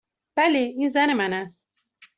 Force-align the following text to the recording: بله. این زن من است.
بله. 0.37 0.59
این 0.59 0.89
زن 0.89 1.13
من 1.13 1.33
است. 1.33 1.69